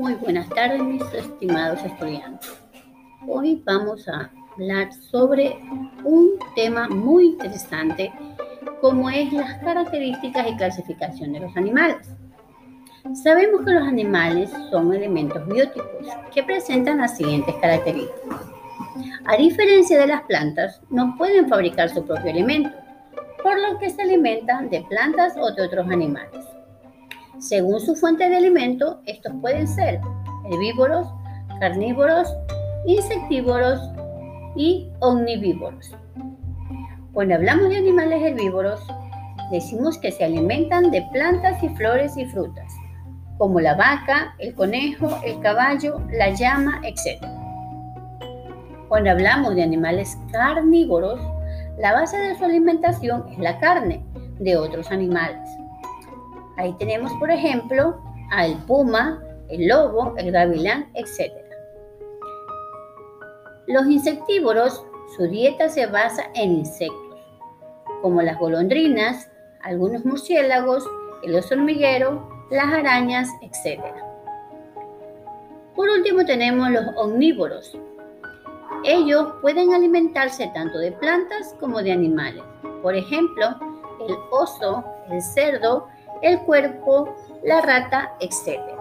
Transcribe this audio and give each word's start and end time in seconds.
Muy 0.00 0.14
buenas 0.14 0.48
tardes, 0.48 0.82
mis 0.82 1.02
estimados 1.12 1.84
estudiantes. 1.84 2.58
Hoy 3.28 3.62
vamos 3.66 4.08
a 4.08 4.30
hablar 4.54 4.90
sobre 4.94 5.58
un 6.04 6.38
tema 6.54 6.88
muy 6.88 7.26
interesante 7.26 8.10
como 8.80 9.10
es 9.10 9.30
las 9.30 9.58
características 9.58 10.46
y 10.48 10.56
clasificación 10.56 11.34
de 11.34 11.40
los 11.40 11.54
animales. 11.54 12.08
Sabemos 13.12 13.62
que 13.62 13.72
los 13.72 13.86
animales 13.86 14.50
son 14.70 14.94
elementos 14.94 15.46
bióticos 15.46 16.06
que 16.32 16.44
presentan 16.44 16.96
las 16.96 17.18
siguientes 17.18 17.54
características. 17.56 18.40
A 19.26 19.36
diferencia 19.36 19.98
de 19.98 20.06
las 20.06 20.22
plantas, 20.22 20.80
no 20.88 21.14
pueden 21.18 21.46
fabricar 21.46 21.90
su 21.90 22.06
propio 22.06 22.30
alimento, 22.30 22.70
por 23.42 23.60
lo 23.60 23.78
que 23.78 23.90
se 23.90 24.00
alimentan 24.00 24.70
de 24.70 24.80
plantas 24.80 25.34
o 25.36 25.52
de 25.52 25.60
otros 25.60 25.86
animales. 25.90 26.39
Según 27.40 27.80
su 27.80 27.96
fuente 27.96 28.28
de 28.28 28.36
alimento, 28.36 29.00
estos 29.06 29.32
pueden 29.40 29.66
ser 29.66 29.98
herbívoros, 30.50 31.08
carnívoros, 31.58 32.28
insectívoros 32.84 33.80
y 34.56 34.90
omnivívoros. 35.00 35.96
Cuando 37.14 37.36
hablamos 37.36 37.70
de 37.70 37.78
animales 37.78 38.22
herbívoros, 38.22 38.86
decimos 39.50 39.96
que 39.96 40.12
se 40.12 40.22
alimentan 40.22 40.90
de 40.90 41.00
plantas 41.12 41.62
y 41.62 41.70
flores 41.70 42.14
y 42.18 42.26
frutas, 42.26 42.70
como 43.38 43.58
la 43.58 43.74
vaca, 43.74 44.34
el 44.38 44.54
conejo, 44.54 45.08
el 45.24 45.40
caballo, 45.40 45.98
la 46.12 46.34
llama, 46.34 46.82
etc. 46.84 47.24
Cuando 48.88 49.12
hablamos 49.12 49.54
de 49.54 49.62
animales 49.62 50.18
carnívoros, 50.30 51.18
la 51.78 51.94
base 51.94 52.18
de 52.18 52.36
su 52.36 52.44
alimentación 52.44 53.24
es 53.30 53.38
la 53.38 53.58
carne 53.58 54.04
de 54.38 54.58
otros 54.58 54.90
animales. 54.90 55.48
Ahí 56.60 56.74
tenemos, 56.74 57.10
por 57.14 57.30
ejemplo, 57.30 58.02
al 58.30 58.54
puma, 58.66 59.24
el 59.48 59.66
lobo, 59.66 60.12
el 60.18 60.30
gavilán, 60.30 60.90
etc. 60.92 61.32
Los 63.66 63.86
insectívoros, 63.86 64.84
su 65.16 65.26
dieta 65.26 65.70
se 65.70 65.86
basa 65.86 66.24
en 66.34 66.52
insectos, 66.52 67.18
como 68.02 68.20
las 68.20 68.38
golondrinas, 68.38 69.30
algunos 69.62 70.04
murciélagos, 70.04 70.86
el 71.22 71.34
oso 71.34 71.54
hormiguero, 71.54 72.28
las 72.50 72.66
arañas, 72.66 73.30
etc. 73.40 73.80
Por 75.74 75.88
último 75.88 76.26
tenemos 76.26 76.68
los 76.68 76.84
omnívoros. 76.98 77.74
Ellos 78.84 79.32
pueden 79.40 79.72
alimentarse 79.72 80.50
tanto 80.52 80.76
de 80.76 80.92
plantas 80.92 81.56
como 81.58 81.82
de 81.82 81.92
animales. 81.92 82.44
Por 82.82 82.94
ejemplo, 82.94 83.46
el 84.06 84.14
oso, 84.30 84.84
el 85.10 85.22
cerdo, 85.22 85.88
el 86.22 86.40
cuerpo, 86.40 87.14
la 87.42 87.60
rata, 87.60 88.14
etc. 88.20 88.79